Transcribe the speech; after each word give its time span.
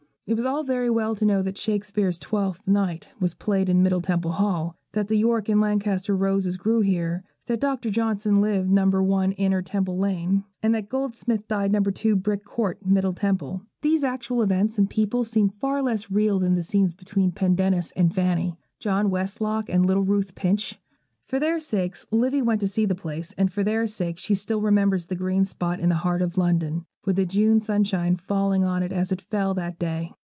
It 0.27 0.35
was 0.35 0.45
all 0.45 0.63
very 0.63 0.89
well 0.89 1.13
to 1.15 1.25
know 1.25 1.41
that 1.41 1.57
Shakespeare's 1.57 2.17
'Twelfth 2.17 2.65
Night' 2.65 3.09
was 3.19 3.33
played 3.33 3.67
in 3.67 3.83
Middle 3.83 3.99
Temple 3.99 4.31
Hall, 4.31 4.77
that 4.93 5.09
the 5.09 5.17
York 5.17 5.49
and 5.49 5.59
Lancaster 5.59 6.15
roses 6.15 6.55
grew 6.55 6.79
here, 6.79 7.25
that 7.47 7.59
Dr. 7.59 7.89
Johnson 7.89 8.39
lived 8.39 8.69
No. 8.71 8.87
1 8.89 9.33
Inner 9.33 9.61
Temple 9.61 9.97
Lane, 9.97 10.45
and 10.63 10.73
that 10.73 10.87
Goldsmith 10.87 11.49
died 11.49 11.73
No. 11.73 11.81
2 11.81 12.15
Brick 12.15 12.45
Court, 12.45 12.79
Middle 12.85 13.11
Temple; 13.11 13.63
these 13.81 14.05
actual 14.05 14.41
events 14.41 14.77
and 14.77 14.89
people 14.89 15.25
seemed 15.25 15.53
far 15.55 15.81
less 15.81 16.09
real 16.09 16.39
than 16.39 16.55
the 16.55 16.63
scenes 16.63 16.93
between 16.93 17.33
Pendennis 17.33 17.91
and 17.97 18.15
Fanny, 18.15 18.55
John 18.79 19.09
Westlock 19.09 19.67
and 19.67 19.85
little 19.85 20.03
Ruth 20.03 20.33
Pinch. 20.33 20.79
For 21.25 21.41
their 21.41 21.59
sakes 21.59 22.05
Livy 22.09 22.41
went 22.41 22.61
to 22.61 22.69
see 22.69 22.85
the 22.85 22.95
place; 22.95 23.33
and 23.37 23.51
for 23.51 23.65
their 23.65 23.85
sakes 23.85 24.21
she 24.21 24.35
still 24.35 24.61
remembers 24.61 25.07
that 25.07 25.15
green 25.15 25.43
spot 25.43 25.81
in 25.81 25.89
the 25.89 25.95
heart 25.95 26.21
of 26.21 26.37
London, 26.37 26.85
with 27.05 27.17
the 27.17 27.25
June 27.25 27.59
sunshine 27.59 28.15
falling 28.15 28.63
on 28.63 28.81
it 28.81 28.93
as 28.93 29.11
it 29.11 29.19
fell 29.23 29.53
that 29.55 29.77
day. 29.77 30.13